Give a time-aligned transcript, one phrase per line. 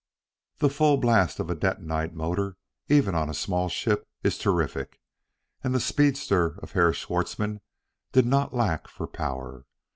[0.57, 2.55] The full blast of a detonite motor, on
[2.95, 4.99] even a small ship, is terrific,
[5.63, 7.61] and the speedster of Herr Schwartzmann
[8.11, 9.67] did not lack for power.